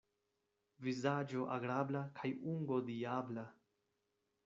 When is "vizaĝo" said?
0.87-1.45